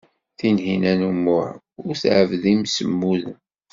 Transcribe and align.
Tinhinan 0.37 1.01
u 1.09 1.11
Muḥ 1.23 1.49
ur 1.85 1.93
tɛebbed 2.03 2.43
imsemmuden. 2.53 3.37